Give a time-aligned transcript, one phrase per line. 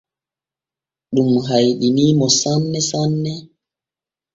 [1.13, 3.31] Ɗum hayɗinii mo sanne hanne.